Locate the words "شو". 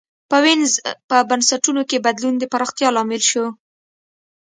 3.29-3.45